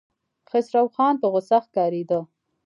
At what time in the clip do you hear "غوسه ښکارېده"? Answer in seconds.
1.31-2.19